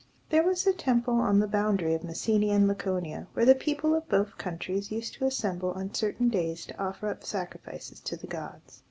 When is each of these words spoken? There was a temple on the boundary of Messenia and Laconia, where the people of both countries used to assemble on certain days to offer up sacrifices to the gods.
There 0.31 0.41
was 0.41 0.65
a 0.65 0.73
temple 0.73 1.19
on 1.21 1.37
the 1.37 1.47
boundary 1.47 1.93
of 1.93 2.03
Messenia 2.03 2.55
and 2.55 2.67
Laconia, 2.67 3.27
where 3.33 3.45
the 3.45 3.53
people 3.53 3.93
of 3.93 4.09
both 4.09 4.35
countries 4.35 4.89
used 4.91 5.13
to 5.17 5.25
assemble 5.27 5.73
on 5.73 5.93
certain 5.93 6.27
days 6.27 6.65
to 6.65 6.81
offer 6.83 7.07
up 7.07 7.23
sacrifices 7.23 7.99
to 7.99 8.17
the 8.17 8.25
gods. 8.25 8.79